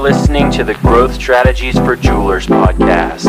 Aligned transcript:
listening 0.00 0.50
to 0.50 0.64
the 0.64 0.72
Growth 0.74 1.12
Strategies 1.12 1.78
for 1.78 1.94
Jewelers 1.94 2.46
podcast. 2.46 3.28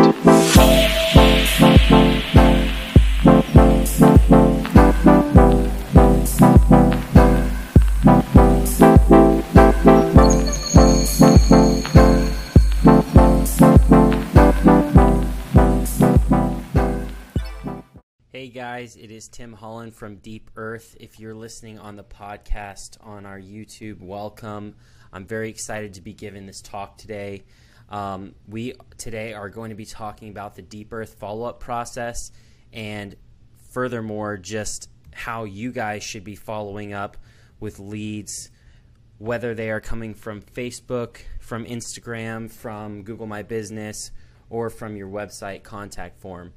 Hey 18.31 18.47
guys, 18.47 18.95
it 18.95 19.11
is 19.11 19.27
Tim 19.27 19.51
Holland 19.51 19.93
from 19.93 20.15
Deep 20.15 20.49
Earth. 20.55 20.95
If 21.01 21.19
you're 21.19 21.35
listening 21.35 21.79
on 21.79 21.97
the 21.97 22.03
podcast 22.05 22.97
on 23.01 23.25
our 23.25 23.39
YouTube, 23.39 23.99
welcome. 24.01 24.75
I'm 25.13 25.25
very 25.25 25.49
excited 25.49 25.95
to 25.95 26.01
be 26.01 26.13
giving 26.13 26.45
this 26.45 26.61
talk 26.61 26.97
today. 26.97 27.43
Um, 27.89 28.35
we 28.47 28.73
today 28.97 29.33
are 29.33 29.49
going 29.49 29.69
to 29.69 29.75
be 29.75 29.85
talking 29.85 30.29
about 30.29 30.55
the 30.55 30.61
Deep 30.61 30.93
Earth 30.93 31.15
follow 31.19 31.45
up 31.45 31.59
process 31.59 32.31
and 32.71 33.15
furthermore, 33.71 34.37
just 34.37 34.89
how 35.13 35.43
you 35.43 35.71
guys 35.71 36.03
should 36.03 36.23
be 36.23 36.35
following 36.35 36.93
up 36.93 37.17
with 37.59 37.79
leads, 37.79 38.49
whether 39.17 39.53
they 39.53 39.69
are 39.69 39.81
coming 39.81 40.13
from 40.13 40.41
Facebook, 40.41 41.17
from 41.39 41.65
Instagram, 41.65 42.49
from 42.49 43.03
Google 43.03 43.27
My 43.27 43.43
Business, 43.43 44.11
or 44.49 44.69
from 44.69 44.95
your 44.95 45.09
website 45.09 45.63
contact 45.63 46.19
form. 46.19 46.53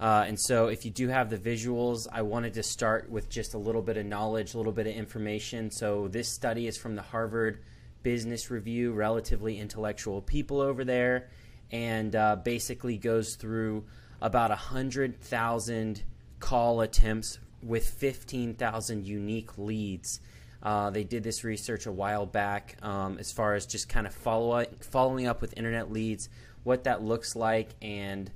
Uh, 0.00 0.24
and 0.26 0.40
so, 0.40 0.66
if 0.66 0.84
you 0.84 0.90
do 0.90 1.08
have 1.08 1.30
the 1.30 1.38
visuals, 1.38 2.08
I 2.10 2.22
wanted 2.22 2.54
to 2.54 2.62
start 2.62 3.08
with 3.08 3.28
just 3.28 3.54
a 3.54 3.58
little 3.58 3.82
bit 3.82 3.96
of 3.96 4.04
knowledge, 4.04 4.54
a 4.54 4.56
little 4.56 4.72
bit 4.72 4.88
of 4.88 4.94
information. 4.94 5.70
So, 5.70 6.08
this 6.08 6.28
study 6.28 6.66
is 6.66 6.76
from 6.76 6.96
the 6.96 7.02
Harvard 7.02 7.60
Business 8.02 8.50
Review, 8.50 8.92
relatively 8.92 9.58
intellectual 9.58 10.22
people 10.22 10.60
over 10.60 10.84
there, 10.84 11.28
and 11.70 12.14
uh, 12.14 12.36
basically 12.36 12.98
goes 12.98 13.36
through 13.36 13.84
about 14.20 14.50
100,000 14.50 16.02
call 16.38 16.80
attempts 16.80 17.38
with 17.62 17.88
15,000 17.88 19.06
unique 19.06 19.58
leads. 19.58 20.20
Uh, 20.62 20.90
they 20.90 21.04
did 21.04 21.24
this 21.24 21.42
research 21.42 21.86
a 21.86 21.92
while 21.92 22.26
back 22.26 22.76
um, 22.82 23.18
as 23.18 23.32
far 23.32 23.54
as 23.54 23.66
just 23.66 23.88
kind 23.88 24.06
of 24.06 24.14
follow 24.14 24.52
up, 24.52 24.84
following 24.84 25.26
up 25.26 25.40
with 25.40 25.56
internet 25.56 25.90
leads, 25.90 26.28
what 26.62 26.84
that 26.84 27.02
looks 27.02 27.34
like, 27.34 27.70
and 27.82 28.30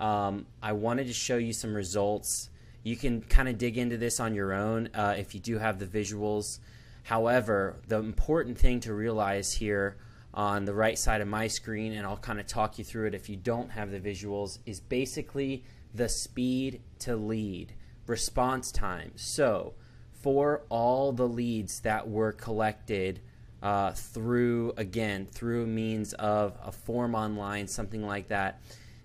um, 0.00 0.46
I 0.62 0.72
wanted 0.72 1.06
to 1.06 1.12
show 1.12 1.36
you 1.36 1.52
some 1.52 1.74
results. 1.74 2.48
You 2.82 2.96
can 2.96 3.20
kind 3.22 3.48
of 3.48 3.58
dig 3.58 3.76
into 3.76 3.96
this 3.96 4.20
on 4.20 4.34
your 4.34 4.52
own 4.52 4.88
uh, 4.94 5.16
if 5.18 5.34
you 5.34 5.40
do 5.40 5.58
have 5.58 5.78
the 5.78 5.86
visuals. 5.86 6.60
However, 7.06 7.76
the 7.86 8.00
important 8.00 8.58
thing 8.58 8.80
to 8.80 8.92
realize 8.92 9.52
here 9.52 9.96
on 10.34 10.64
the 10.64 10.74
right 10.74 10.98
side 10.98 11.20
of 11.20 11.28
my 11.28 11.46
screen, 11.46 11.92
and 11.92 12.04
I'll 12.04 12.16
kind 12.16 12.40
of 12.40 12.48
talk 12.48 12.78
you 12.78 12.84
through 12.84 13.06
it 13.06 13.14
if 13.14 13.28
you 13.28 13.36
don't 13.36 13.70
have 13.70 13.92
the 13.92 14.00
visuals, 14.00 14.58
is 14.66 14.80
basically 14.80 15.62
the 15.94 16.08
speed 16.08 16.80
to 16.98 17.14
lead, 17.14 17.74
response 18.08 18.72
time. 18.72 19.12
So, 19.14 19.74
for 20.14 20.64
all 20.68 21.12
the 21.12 21.28
leads 21.28 21.78
that 21.82 22.10
were 22.10 22.32
collected 22.32 23.20
uh, 23.62 23.92
through, 23.92 24.72
again, 24.76 25.26
through 25.26 25.68
means 25.68 26.12
of 26.14 26.58
a 26.60 26.72
form 26.72 27.14
online, 27.14 27.68
something 27.68 28.04
like 28.04 28.26
that, 28.30 28.60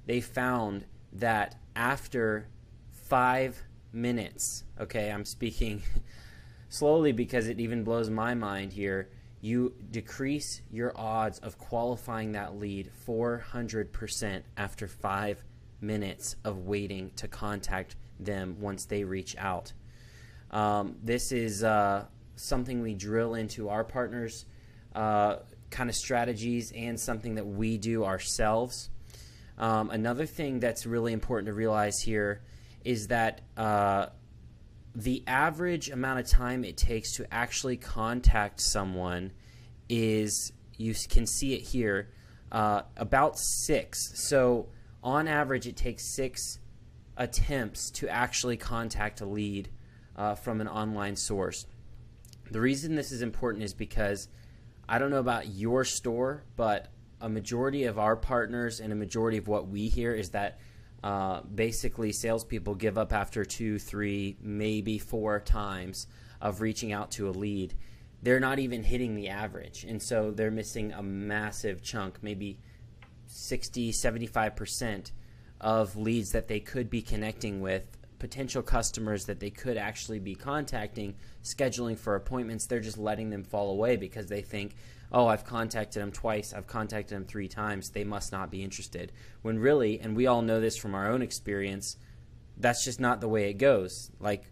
they 0.08 0.22
found 0.22 0.86
that 1.14 1.54
after 1.76 2.48
five 2.90 3.62
minutes, 3.94 4.64
okay, 4.80 5.12
I'm 5.12 5.24
speaking 5.24 5.84
slowly 6.72 7.12
because 7.12 7.48
it 7.48 7.60
even 7.60 7.84
blows 7.84 8.10
my 8.10 8.34
mind 8.34 8.72
here, 8.72 9.10
you 9.42 9.74
decrease 9.92 10.62
your 10.72 10.94
odds 10.96 11.38
of 11.40 11.58
qualifying 11.58 12.32
that 12.32 12.58
lead 12.58 12.90
400% 13.06 14.42
after 14.56 14.88
five 14.88 15.44
minutes 15.82 16.38
of 16.46 16.60
waiting 16.60 17.12
to 17.18 17.28
contact 17.28 17.98
them 18.22 18.56
once 18.62 18.86
they 18.86 19.04
reach 19.04 19.36
out. 19.38 19.74
Um, 20.50 20.96
this 21.04 21.34
is 21.34 21.62
uh, 21.62 22.06
something 22.38 22.82
we 22.82 22.94
drill 22.94 23.36
into 23.36 23.68
our 23.68 23.84
partners' 23.84 24.46
uh, 24.96 25.38
kind 25.72 25.90
of 25.90 25.96
strategies 25.96 26.72
and 26.72 26.98
something 26.98 27.36
that 27.36 27.46
we 27.46 27.78
do 27.78 28.06
ourselves. 28.06 28.90
Um, 29.58 29.90
another 29.90 30.26
thing 30.26 30.62
that's 30.62 30.86
really 30.86 31.12
important 31.12 31.48
to 31.48 31.54
realize 31.54 32.00
here 32.00 32.42
is 32.86 33.08
that 33.08 33.42
uh, 33.58 34.08
the 34.94 35.24
average 35.28 35.90
amount 35.90 36.20
of 36.20 36.28
time 36.28 36.64
it 36.64 36.78
takes 36.78 37.14
to 37.16 37.34
actually 37.34 37.78
contact 37.78 38.60
someone 38.60 39.32
is, 39.88 40.52
you 40.78 40.94
can 41.10 41.26
see 41.26 41.54
it 41.54 41.62
here, 41.62 42.10
uh, 42.52 42.82
about 42.98 43.38
six. 43.38 44.12
So, 44.16 44.68
on 45.04 45.28
average, 45.28 45.68
it 45.68 45.78
takes 45.78 46.04
six 46.16 46.60
attempts 47.18 47.90
to 47.92 48.10
actually 48.10 48.58
contact 48.58 49.22
a 49.22 49.26
lead 49.26 49.70
uh, 50.16 50.36
from 50.36 50.62
an 50.62 50.68
online 50.68 51.16
source. 51.16 51.66
The 52.52 52.60
reason 52.60 52.96
this 52.96 53.12
is 53.12 53.22
important 53.22 53.64
is 53.64 53.74
because 53.74 54.28
I 54.88 55.00
don't 55.00 55.10
know 55.10 55.20
about 55.20 55.48
your 55.48 55.86
store, 55.86 56.44
but 56.58 56.92
a 57.22 57.30
majority 57.30 57.86
of 57.86 57.98
our 57.98 58.16
partners 58.16 58.80
and 58.80 58.92
a 58.92 58.96
majority 58.96 59.38
of 59.38 59.48
what 59.48 59.68
we 59.68 59.88
hear 59.88 60.14
is 60.14 60.32
that 60.32 60.60
uh, 61.04 61.42
basically 61.42 62.12
salespeople 62.12 62.76
give 62.76 62.98
up 62.98 63.14
after 63.14 63.44
two, 63.44 63.80
three, 63.80 64.38
maybe 64.42 65.00
four 65.00 65.40
times 65.40 66.08
of 66.40 66.62
reaching 66.62 66.92
out 66.92 67.12
to 67.12 67.30
a 67.30 67.32
lead. 67.32 67.74
They're 68.24 68.40
not 68.40 68.60
even 68.60 68.84
hitting 68.84 69.16
the 69.16 69.30
average. 69.30 69.84
And 69.84 70.02
so 70.02 70.32
they're 70.32 70.52
missing 70.52 70.92
a 70.92 71.02
massive 71.02 71.82
chunk, 71.82 72.22
maybe 72.22 72.60
60, 73.28 73.92
75% 73.92 75.12
of 75.60 75.96
leads 75.96 76.32
that 76.32 76.48
they 76.48 76.60
could 76.60 76.90
be 76.90 77.02
connecting 77.02 77.62
with, 77.62 77.98
potential 78.22 78.62
customers 78.62 79.26
that 79.26 79.40
they 79.40 79.50
could 79.50 79.78
actually 79.78 80.20
be 80.20 80.36
contacting, 80.36 81.16
scheduling 81.44 81.98
for 81.98 82.16
appointments. 82.16 82.68
They're 82.68 82.80
just 82.80 83.00
letting 83.00 83.32
them 83.32 83.44
fall 83.44 83.72
away 83.72 83.96
because 83.98 84.28
they 84.28 84.44
think, 84.44 84.76
oh, 85.12 85.26
I've 85.26 85.44
contacted 85.44 86.04
them 86.04 86.12
twice, 86.12 86.54
I've 86.54 86.68
contacted 86.68 87.18
them 87.18 87.26
three 87.26 87.48
times, 87.48 87.90
they 87.90 88.04
must 88.04 88.32
not 88.32 88.52
be 88.52 88.64
interested. 88.64 89.12
When 89.42 89.58
really, 89.58 90.00
and 90.00 90.16
we 90.16 90.28
all 90.28 90.44
know 90.44 90.62
this 90.62 90.78
from 90.78 90.94
our 90.94 91.10
own 91.12 91.24
experience, 91.24 91.98
that's 92.58 92.86
just 92.86 93.00
not 93.00 93.22
the 93.22 93.28
way 93.28 93.50
it 93.50 93.56
goes. 93.56 94.12
Like, 94.20 94.44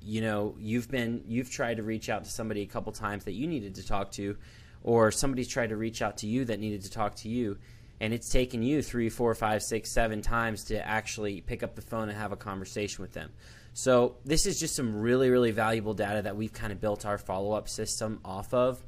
you 0.00 0.22
know, 0.22 0.56
you've 0.58 0.90
been, 0.90 1.22
you've 1.28 1.50
tried 1.50 1.76
to 1.76 1.82
reach 1.82 2.08
out 2.08 2.24
to 2.24 2.30
somebody 2.30 2.62
a 2.62 2.66
couple 2.66 2.92
times 2.92 3.24
that 3.26 3.34
you 3.34 3.46
needed 3.46 3.74
to 3.74 3.86
talk 3.86 4.10
to, 4.12 4.38
or 4.82 5.10
somebody's 5.10 5.48
tried 5.48 5.68
to 5.68 5.76
reach 5.76 6.00
out 6.00 6.16
to 6.16 6.26
you 6.26 6.46
that 6.46 6.60
needed 6.60 6.80
to 6.84 6.90
talk 6.90 7.14
to 7.16 7.28
you, 7.28 7.58
and 8.00 8.12
it's 8.12 8.28
taken 8.28 8.62
you 8.62 8.82
three, 8.82 9.08
four, 9.08 9.34
five, 9.34 9.62
six, 9.62 9.90
seven 9.90 10.22
times 10.22 10.64
to 10.64 10.86
actually 10.86 11.40
pick 11.40 11.62
up 11.62 11.74
the 11.74 11.82
phone 11.82 12.08
and 12.08 12.18
have 12.18 12.32
a 12.32 12.36
conversation 12.36 13.02
with 13.02 13.12
them. 13.12 13.30
So, 13.74 14.16
this 14.24 14.46
is 14.46 14.58
just 14.58 14.74
some 14.74 14.96
really, 14.96 15.30
really 15.30 15.50
valuable 15.50 15.94
data 15.94 16.22
that 16.22 16.36
we've 16.36 16.52
kind 16.52 16.72
of 16.72 16.80
built 16.80 17.06
our 17.06 17.18
follow 17.18 17.52
up 17.52 17.68
system 17.68 18.20
off 18.24 18.52
of. 18.52 18.82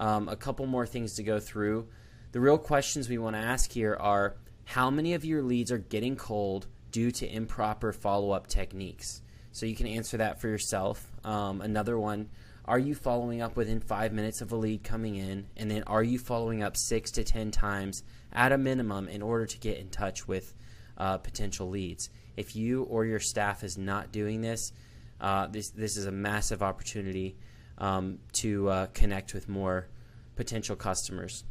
Um, 0.00 0.28
a 0.28 0.36
couple 0.36 0.66
more 0.66 0.86
things 0.86 1.14
to 1.14 1.22
go 1.22 1.38
through. 1.38 1.86
The 2.32 2.40
real 2.40 2.58
questions 2.58 3.08
we 3.08 3.18
want 3.18 3.36
to 3.36 3.40
ask 3.40 3.70
here 3.70 3.96
are 3.98 4.36
how 4.64 4.90
many 4.90 5.14
of 5.14 5.24
your 5.24 5.42
leads 5.42 5.70
are 5.70 5.78
getting 5.78 6.16
cold 6.16 6.66
due 6.90 7.10
to 7.12 7.32
improper 7.32 7.92
follow 7.92 8.32
up 8.32 8.48
techniques? 8.48 9.22
So 9.52 9.66
you 9.66 9.76
can 9.76 9.86
answer 9.86 10.16
that 10.16 10.40
for 10.40 10.48
yourself. 10.48 11.06
Um, 11.22 11.60
another 11.60 11.96
one 11.96 12.28
are 12.66 12.78
you 12.78 12.94
following 12.94 13.42
up 13.42 13.56
within 13.56 13.80
five 13.80 14.12
minutes 14.12 14.40
of 14.40 14.52
a 14.52 14.56
lead 14.56 14.82
coming 14.82 15.16
in? 15.16 15.46
And 15.56 15.70
then 15.70 15.82
are 15.84 16.02
you 16.02 16.18
following 16.18 16.62
up 16.62 16.76
six 16.76 17.10
to 17.12 17.24
10 17.24 17.50
times 17.50 18.02
at 18.32 18.52
a 18.52 18.58
minimum 18.58 19.08
in 19.08 19.22
order 19.22 19.46
to 19.46 19.58
get 19.58 19.78
in 19.78 19.90
touch 19.90 20.26
with 20.26 20.54
uh, 20.96 21.18
potential 21.18 21.68
leads? 21.68 22.08
If 22.36 22.56
you 22.56 22.84
or 22.84 23.04
your 23.04 23.20
staff 23.20 23.62
is 23.64 23.76
not 23.76 24.12
doing 24.12 24.40
this, 24.40 24.72
uh, 25.20 25.46
this, 25.48 25.70
this 25.70 25.96
is 25.96 26.06
a 26.06 26.12
massive 26.12 26.62
opportunity 26.62 27.36
um, 27.78 28.18
to 28.32 28.68
uh, 28.68 28.86
connect 28.86 29.34
with 29.34 29.48
more 29.48 29.88
potential 30.36 30.74
customers. 30.74 31.44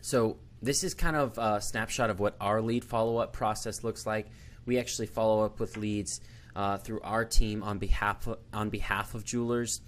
So 0.00 0.38
this 0.62 0.84
is 0.84 0.94
kind 0.94 1.16
of 1.16 1.38
a 1.38 1.60
snapshot 1.60 2.10
of 2.10 2.20
what 2.20 2.36
our 2.40 2.62
lead 2.62 2.84
follow-up 2.84 3.32
process 3.32 3.82
looks 3.82 4.06
like. 4.06 4.28
We 4.64 4.78
actually 4.78 5.06
follow 5.06 5.44
up 5.44 5.60
with 5.60 5.76
leads 5.76 6.20
uh, 6.56 6.78
through 6.78 7.00
our 7.00 7.24
team 7.24 7.62
on 7.62 7.78
behalf 7.78 8.26
of, 8.26 8.38
on 8.52 8.70
behalf 8.70 9.14
of 9.14 9.24
jewelers, 9.24 9.80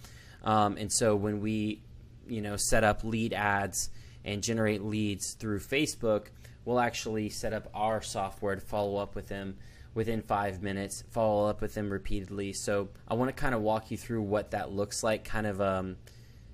um, 0.47 0.77
and 0.79 0.91
so 0.91 1.17
when 1.17 1.41
we, 1.41 1.83
you 2.29 2.41
know, 2.41 2.57
set 2.57 2.85
up 2.85 3.03
lead 3.03 3.35
ads 3.35 3.91
and 4.25 4.43
generate 4.43 4.83
leads 4.83 5.33
through 5.33 5.59
Facebook, 5.59 6.27
we'll 6.65 6.79
actually 6.79 7.29
set 7.29 7.53
up 7.53 7.69
our 7.75 8.01
software 8.01 8.55
to 8.55 8.61
follow 8.61 8.97
up 8.97 9.17
with 9.17 9.27
them 9.27 9.57
within 9.93 10.23
five 10.23 10.63
minutes, 10.63 11.03
follow 11.11 11.49
up 11.49 11.61
with 11.61 11.75
them 11.75 11.91
repeatedly. 11.91 12.53
So 12.53 12.91
I 13.09 13.15
want 13.15 13.29
to 13.29 13.33
kind 13.35 13.57
of 13.57 13.61
walk 13.61 13.91
you 13.91 13.97
through 13.97 14.23
what 14.23 14.53
that 14.53 14.71
looks 14.71 15.03
like, 15.03 15.25
kind 15.25 15.49
of 15.49 15.61
um, 15.61 15.97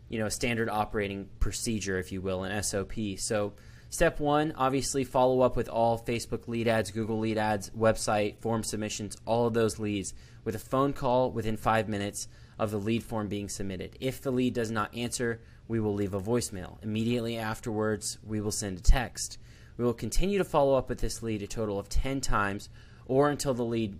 you 0.09 0.19
know, 0.19 0.27
a 0.27 0.31
standard 0.31 0.71
operating 0.71 1.29
procedure, 1.39 1.99
if 1.99 2.13
you 2.13 2.23
will, 2.23 2.45
an 2.45 2.63
SOP. 2.63 2.93
So 3.19 3.53
step 3.91 4.21
one, 4.21 4.55
obviously 4.57 5.05
follow 5.05 5.43
up 5.43 5.55
with 5.55 5.69
all 5.69 5.99
Facebook 5.99 6.49
lead 6.49 6.67
ads, 6.67 6.91
Google 6.91 7.19
lead 7.19 7.37
ads, 7.37 7.69
website, 7.71 8.39
form 8.39 8.63
submissions, 8.63 9.19
all 9.27 9.47
of 9.47 9.53
those 9.53 9.79
leads 9.79 10.15
with 10.45 10.55
a 10.55 10.59
phone 10.59 10.95
call 10.95 11.31
within 11.31 11.59
five 11.59 11.91
minutes 11.91 12.27
of 12.59 12.71
the 12.71 12.79
lead 12.79 13.03
form 13.03 13.29
being 13.29 13.49
submitted. 13.49 13.97
If 14.01 14.21
the 14.21 14.31
lead 14.31 14.55
does 14.55 14.71
not 14.71 14.95
answer 14.95 15.41
we 15.69 15.81
will 15.81 15.95
leave 15.95 16.15
a 16.15 16.21
voicemail. 16.21 16.77
Immediately 16.83 17.39
afterwards, 17.39 18.19
we 18.27 18.41
will 18.41 18.53
send 18.53 18.79
a 18.79 18.83
text. 18.83 19.39
We 19.77 19.85
will 19.85 19.95
continue 19.95 20.39
to 20.39 20.45
follow 20.45 20.75
up 20.75 20.89
with 20.89 21.01
this 21.01 21.23
lead 21.23 21.43
a 21.43 21.47
total 21.47 21.79
of 21.79 21.89
10 21.89 22.21
times 22.21 22.69
or 23.07 23.31
until 23.31 23.55
the 23.55 23.65
lead 23.65 23.97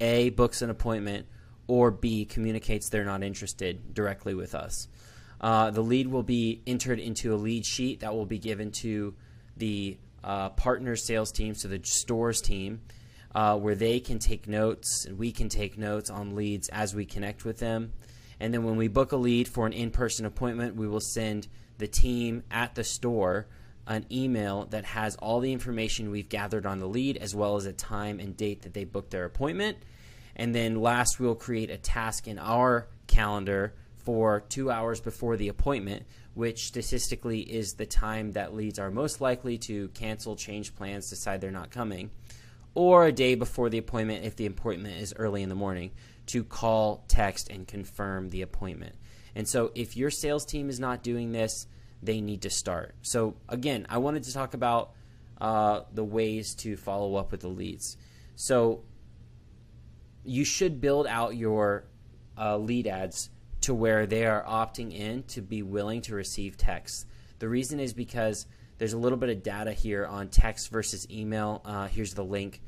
A 0.00 0.30
books 0.30 0.62
an 0.62 0.70
appointment 0.70 1.26
or 1.66 1.90
B 1.90 2.24
communicates 2.24 2.88
they're 2.88 3.04
not 3.04 3.22
interested 3.22 3.94
directly 3.94 4.34
with 4.34 4.54
us. 4.54 4.88
Uh, 5.40 5.70
the 5.70 5.82
lead 5.82 6.08
will 6.08 6.22
be 6.22 6.62
entered 6.66 6.98
into 6.98 7.34
a 7.34 7.36
lead 7.36 7.64
sheet 7.64 8.00
that 8.00 8.14
will 8.14 8.26
be 8.26 8.38
given 8.38 8.70
to 8.70 9.14
the 9.56 9.98
uh, 10.24 10.50
partner 10.50 10.96
sales 10.96 11.30
team, 11.30 11.54
so 11.54 11.68
the 11.68 11.80
stores 11.82 12.40
team, 12.40 12.80
uh, 13.34 13.56
where 13.58 13.74
they 13.74 14.00
can 14.00 14.18
take 14.18 14.48
notes 14.48 15.04
and 15.04 15.18
we 15.18 15.32
can 15.32 15.48
take 15.48 15.78
notes 15.78 16.10
on 16.10 16.34
leads 16.34 16.68
as 16.68 16.94
we 16.94 17.04
connect 17.04 17.44
with 17.44 17.58
them. 17.58 17.92
And 18.40 18.54
then 18.54 18.64
when 18.64 18.76
we 18.76 18.88
book 18.88 19.12
a 19.12 19.16
lead 19.16 19.48
for 19.48 19.66
an 19.66 19.72
in 19.72 19.90
person 19.90 20.24
appointment, 20.24 20.76
we 20.76 20.88
will 20.88 21.00
send 21.00 21.48
the 21.78 21.88
team 21.88 22.42
at 22.50 22.74
the 22.74 22.84
store 22.84 23.46
an 23.86 24.04
email 24.12 24.66
that 24.66 24.84
has 24.84 25.16
all 25.16 25.40
the 25.40 25.52
information 25.52 26.10
we've 26.10 26.28
gathered 26.28 26.66
on 26.66 26.78
the 26.78 26.86
lead 26.86 27.16
as 27.16 27.34
well 27.34 27.56
as 27.56 27.64
a 27.64 27.72
time 27.72 28.20
and 28.20 28.36
date 28.36 28.62
that 28.62 28.74
they 28.74 28.84
booked 28.84 29.10
their 29.10 29.24
appointment. 29.24 29.78
And 30.36 30.54
then 30.54 30.80
last, 30.80 31.18
we'll 31.18 31.34
create 31.34 31.70
a 31.70 31.78
task 31.78 32.28
in 32.28 32.38
our 32.38 32.86
calendar 33.06 33.74
for 33.96 34.40
two 34.48 34.70
hours 34.70 35.00
before 35.00 35.36
the 35.36 35.48
appointment, 35.48 36.06
which 36.34 36.66
statistically 36.66 37.40
is 37.40 37.72
the 37.72 37.86
time 37.86 38.32
that 38.32 38.54
leads 38.54 38.78
are 38.78 38.90
most 38.90 39.20
likely 39.20 39.58
to 39.58 39.88
cancel, 39.88 40.36
change 40.36 40.76
plans, 40.76 41.10
decide 41.10 41.40
they're 41.40 41.50
not 41.50 41.70
coming, 41.70 42.10
or 42.78 43.06
a 43.06 43.12
day 43.12 43.34
before 43.34 43.68
the 43.68 43.76
appointment 43.76 44.24
if 44.24 44.36
the 44.36 44.46
appointment 44.46 45.00
is 45.00 45.12
early 45.16 45.42
in 45.42 45.48
the 45.48 45.54
morning 45.56 45.90
to 46.26 46.44
call, 46.44 47.04
text, 47.08 47.48
and 47.50 47.66
confirm 47.66 48.30
the 48.30 48.40
appointment. 48.40 48.94
And 49.34 49.48
so 49.48 49.72
if 49.74 49.96
your 49.96 50.10
sales 50.10 50.46
team 50.46 50.68
is 50.68 50.78
not 50.78 51.02
doing 51.02 51.32
this, 51.32 51.66
they 52.04 52.20
need 52.20 52.42
to 52.42 52.50
start. 52.50 52.94
So, 53.02 53.34
again, 53.48 53.84
I 53.90 53.98
wanted 53.98 54.22
to 54.24 54.32
talk 54.32 54.54
about 54.54 54.92
uh, 55.40 55.80
the 55.92 56.04
ways 56.04 56.54
to 56.56 56.76
follow 56.76 57.16
up 57.16 57.32
with 57.32 57.40
the 57.40 57.48
leads. 57.48 57.96
So, 58.36 58.84
you 60.24 60.44
should 60.44 60.80
build 60.80 61.08
out 61.08 61.34
your 61.34 61.82
uh, 62.38 62.58
lead 62.58 62.86
ads 62.86 63.30
to 63.62 63.74
where 63.74 64.06
they 64.06 64.24
are 64.24 64.44
opting 64.44 64.96
in 64.96 65.24
to 65.24 65.42
be 65.42 65.64
willing 65.64 66.00
to 66.02 66.14
receive 66.14 66.56
text. 66.56 67.08
The 67.40 67.48
reason 67.48 67.80
is 67.80 67.92
because 67.92 68.46
there's 68.78 68.92
a 68.92 68.98
little 68.98 69.18
bit 69.18 69.28
of 69.28 69.42
data 69.42 69.72
here 69.72 70.06
on 70.06 70.28
text 70.28 70.70
versus 70.70 71.06
email. 71.10 71.62
Uh, 71.64 71.88
here's 71.88 72.14
the 72.14 72.24
link 72.24 72.62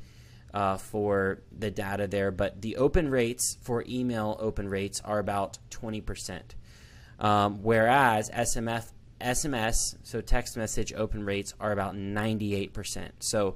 uh, 0.53 0.77
for 0.77 1.41
the 1.57 1.71
data 1.71 2.07
there, 2.07 2.31
but 2.31 2.61
the 2.61 2.77
open 2.77 3.09
rates 3.09 3.57
for 3.61 3.83
email 3.87 4.37
open 4.39 4.69
rates 4.69 5.01
are 5.03 5.19
about 5.19 5.57
20%, 5.71 6.41
um, 7.19 7.63
whereas 7.63 8.29
SMS 8.29 8.91
SMS, 9.21 9.95
so 10.03 10.19
text 10.19 10.57
message 10.57 10.93
open 10.93 11.23
rates 11.23 11.53
are 11.59 11.71
about 11.71 11.95
98%. 11.95 13.09
So 13.19 13.55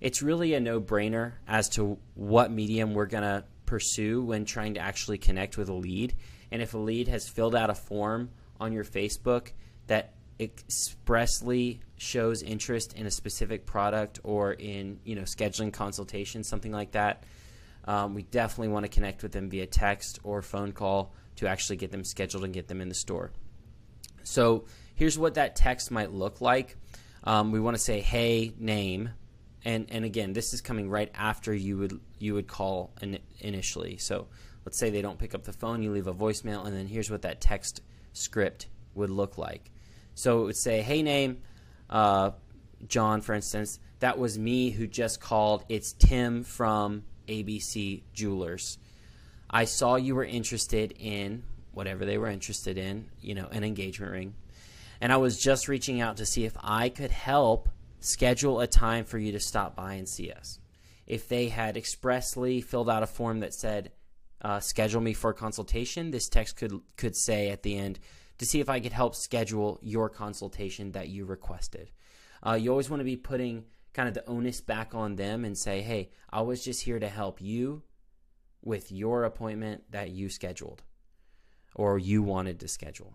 it's 0.00 0.22
really 0.22 0.54
a 0.54 0.60
no 0.60 0.80
brainer 0.80 1.32
as 1.48 1.68
to 1.70 1.98
what 2.14 2.50
medium 2.50 2.94
we're 2.94 3.06
going 3.06 3.22
to 3.22 3.44
pursue 3.64 4.22
when 4.22 4.44
trying 4.44 4.74
to 4.74 4.80
actually 4.80 5.18
connect 5.18 5.56
with 5.56 5.68
a 5.68 5.74
lead. 5.74 6.14
And 6.52 6.62
if 6.62 6.74
a 6.74 6.78
lead 6.78 7.08
has 7.08 7.28
filled 7.28 7.54
out 7.54 7.70
a 7.70 7.74
form 7.74 8.30
on 8.60 8.72
your 8.72 8.84
Facebook 8.84 9.52
that 9.86 10.12
expressly 10.38 11.80
shows 11.96 12.42
interest 12.42 12.92
in 12.92 13.06
a 13.06 13.10
specific 13.10 13.64
product 13.64 14.20
or 14.22 14.52
in 14.52 15.00
you 15.04 15.14
know 15.14 15.22
scheduling 15.22 15.72
consultation, 15.72 16.44
something 16.44 16.72
like 16.72 16.92
that, 16.92 17.24
um, 17.84 18.14
we 18.14 18.22
definitely 18.22 18.68
want 18.68 18.84
to 18.84 18.90
connect 18.90 19.22
with 19.22 19.32
them 19.32 19.48
via 19.48 19.66
text 19.66 20.18
or 20.24 20.42
phone 20.42 20.72
call 20.72 21.14
to 21.36 21.48
actually 21.48 21.76
get 21.76 21.90
them 21.90 22.04
scheduled 22.04 22.44
and 22.44 22.52
get 22.52 22.68
them 22.68 22.80
in 22.80 22.88
the 22.88 22.94
store. 22.94 23.30
So 24.24 24.64
here's 24.94 25.18
what 25.18 25.34
that 25.34 25.56
text 25.56 25.90
might 25.90 26.12
look 26.12 26.40
like. 26.40 26.76
Um, 27.24 27.52
we 27.52 27.60
want 27.60 27.76
to 27.76 27.82
say 27.82 28.00
hey 28.00 28.52
name, 28.58 29.10
and 29.64 29.86
and 29.90 30.04
again 30.04 30.32
this 30.32 30.52
is 30.52 30.60
coming 30.60 30.90
right 30.90 31.10
after 31.14 31.54
you 31.54 31.78
would 31.78 32.00
you 32.18 32.34
would 32.34 32.46
call 32.46 32.92
in, 33.00 33.18
initially. 33.40 33.96
So 33.96 34.28
let's 34.64 34.78
say 34.78 34.90
they 34.90 35.02
don't 35.02 35.18
pick 35.18 35.34
up 35.34 35.44
the 35.44 35.52
phone, 35.52 35.82
you 35.82 35.92
leave 35.92 36.08
a 36.08 36.14
voicemail, 36.14 36.66
and 36.66 36.76
then 36.76 36.86
here's 36.86 37.10
what 37.10 37.22
that 37.22 37.40
text 37.40 37.80
script 38.12 38.66
would 38.94 39.10
look 39.10 39.38
like. 39.38 39.70
So 40.16 40.42
it 40.42 40.46
would 40.46 40.56
say 40.56 40.82
hey 40.82 41.02
name, 41.02 41.42
uh, 41.88 42.32
John 42.88 43.20
for 43.20 43.34
instance. 43.34 43.78
That 44.00 44.18
was 44.18 44.36
me 44.36 44.70
who 44.70 44.88
just 44.88 45.20
called. 45.20 45.64
It's 45.68 45.92
Tim 45.92 46.42
from 46.42 47.04
ABC 47.28 48.02
Jewelers. 48.12 48.78
I 49.48 49.64
saw 49.64 49.94
you 49.94 50.16
were 50.16 50.24
interested 50.24 50.92
in 50.98 51.44
whatever 51.70 52.04
they 52.04 52.18
were 52.18 52.28
interested 52.28 52.76
in, 52.76 53.06
you 53.20 53.36
know, 53.36 53.46
an 53.52 53.62
engagement 53.62 54.10
ring 54.10 54.34
and 55.00 55.12
I 55.12 55.16
was 55.16 55.38
just 55.38 55.68
reaching 55.68 56.00
out 56.00 56.18
to 56.18 56.26
see 56.26 56.44
if 56.44 56.56
I 56.62 56.88
could 56.88 57.10
help 57.10 57.68
schedule 58.00 58.60
a 58.60 58.66
time 58.66 59.04
for 59.04 59.18
you 59.18 59.32
to 59.32 59.40
stop 59.40 59.76
by 59.76 59.94
and 59.94 60.08
see 60.08 60.30
us. 60.30 60.58
If 61.06 61.28
they 61.28 61.48
had 61.48 61.76
expressly 61.76 62.60
filled 62.60 62.90
out 62.90 63.02
a 63.02 63.06
form 63.06 63.40
that 63.40 63.54
said, 63.54 63.92
uh, 64.42 64.60
schedule 64.60 65.00
me 65.00 65.12
for 65.12 65.30
a 65.30 65.34
consultation, 65.34 66.10
this 66.10 66.28
text 66.28 66.56
could, 66.56 66.80
could 66.96 67.16
say 67.16 67.50
at 67.50 67.62
the 67.62 67.76
end, 67.76 67.98
to 68.38 68.46
see 68.46 68.60
if 68.60 68.68
I 68.68 68.80
could 68.80 68.92
help 68.92 69.14
schedule 69.14 69.78
your 69.82 70.08
consultation 70.08 70.92
that 70.92 71.08
you 71.08 71.24
requested. 71.24 71.90
Uh, 72.46 72.54
you 72.54 72.70
always 72.70 72.90
want 72.90 73.00
to 73.00 73.04
be 73.04 73.16
putting 73.16 73.64
kind 73.92 74.08
of 74.08 74.14
the 74.14 74.28
onus 74.28 74.60
back 74.60 74.94
on 74.94 75.16
them 75.16 75.44
and 75.44 75.56
say, 75.56 75.80
hey, 75.80 76.10
I 76.30 76.42
was 76.42 76.62
just 76.62 76.82
here 76.82 76.98
to 76.98 77.08
help 77.08 77.40
you 77.40 77.82
with 78.62 78.92
your 78.92 79.24
appointment 79.24 79.84
that 79.90 80.10
you 80.10 80.28
scheduled 80.28 80.82
or 81.74 81.98
you 81.98 82.22
wanted 82.22 82.60
to 82.60 82.68
schedule. 82.68 83.14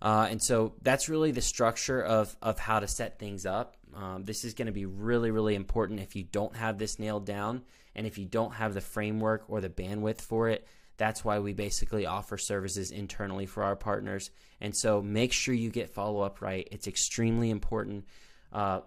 Uh, 0.00 0.26
and 0.28 0.42
so 0.42 0.74
that's 0.82 1.08
really 1.08 1.30
the 1.30 1.40
structure 1.40 2.02
of, 2.02 2.36
of 2.42 2.58
how 2.58 2.80
to 2.80 2.88
set 2.88 3.20
things 3.20 3.46
up. 3.46 3.76
Um, 3.94 4.24
this 4.24 4.44
is 4.44 4.54
going 4.54 4.66
to 4.66 4.72
be 4.72 4.86
really, 4.86 5.30
really 5.30 5.54
important 5.54 6.00
if 6.00 6.16
you 6.16 6.24
don't 6.24 6.56
have 6.56 6.78
this 6.78 6.98
nailed 6.98 7.24
down 7.24 7.62
and 7.94 8.06
if 8.06 8.18
you 8.18 8.24
don't 8.24 8.54
have 8.54 8.74
the 8.74 8.80
framework 8.80 9.44
or 9.48 9.60
the 9.60 9.68
bandwidth 9.68 10.20
for 10.20 10.48
it. 10.48 10.66
That's 10.96 11.24
why 11.24 11.38
we 11.38 11.52
basically 11.52 12.06
offer 12.06 12.38
services 12.38 12.90
internally 12.90 13.46
for 13.46 13.62
our 13.62 13.76
partners. 13.76 14.30
And 14.60 14.76
so 14.76 15.02
make 15.02 15.32
sure 15.32 15.54
you 15.54 15.70
get 15.70 15.90
follow 15.90 16.20
up 16.20 16.40
right. 16.40 16.68
It's 16.70 16.86
extremely 16.86 17.50
important. 17.50 18.04
Uh, 18.52 18.80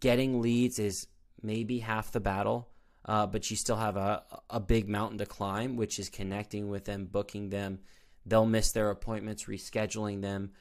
getting 0.00 0.40
leads 0.40 0.78
is 0.78 1.06
maybe 1.42 1.78
half 1.78 2.12
the 2.12 2.20
battle, 2.20 2.68
uh, 3.04 3.26
but 3.26 3.50
you 3.50 3.56
still 3.56 3.76
have 3.76 3.96
a, 3.96 4.22
a 4.48 4.60
big 4.60 4.88
mountain 4.88 5.18
to 5.18 5.26
climb, 5.26 5.76
which 5.76 5.98
is 5.98 6.08
connecting 6.08 6.68
with 6.68 6.84
them, 6.84 7.06
booking 7.06 7.50
them, 7.50 7.80
They'll 8.26 8.46
miss 8.46 8.72
their 8.72 8.90
appointments, 8.90 9.44
rescheduling 9.44 10.20
them. 10.20 10.52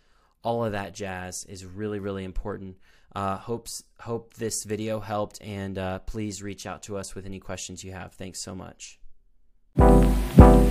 All 0.43 0.63
of 0.63 0.71
that 0.71 0.93
jazz 0.93 1.45
is 1.45 1.65
really, 1.65 1.99
really 1.99 2.23
important. 2.23 2.77
Uh, 3.13 3.37
hopes 3.37 3.83
hope 3.99 4.35
this 4.35 4.63
video 4.63 4.99
helped, 4.99 5.41
and 5.41 5.77
uh, 5.77 5.99
please 5.99 6.41
reach 6.41 6.65
out 6.65 6.83
to 6.83 6.97
us 6.97 7.15
with 7.15 7.25
any 7.25 7.39
questions 7.39 7.83
you 7.83 7.91
have. 7.91 8.13
Thanks 8.13 8.41
so 8.41 8.55
much. 8.55 8.99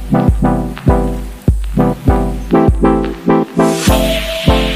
Thank 0.01 0.33
you. 4.49 4.68